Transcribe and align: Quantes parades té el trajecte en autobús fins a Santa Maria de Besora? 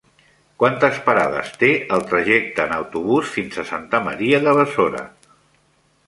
Quantes 0.61 0.95
parades 1.09 1.51
té 1.63 1.67
el 1.97 2.01
trajecte 2.13 2.65
en 2.65 2.73
autobús 2.77 3.29
fins 3.35 3.59
a 3.61 3.67
Santa 3.73 3.99
Maria 4.07 4.39
de 4.47 4.55
Besora? 4.61 5.03